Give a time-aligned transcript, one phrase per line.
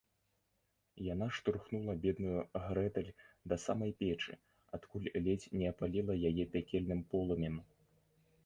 [1.13, 3.11] -Яна штурхнула бедную Грэтэль
[3.53, 4.33] да самай печы,
[4.79, 7.63] адкуль ледзь не апаліла яе пякельным полымем